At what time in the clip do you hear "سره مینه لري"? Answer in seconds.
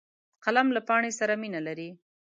1.19-1.89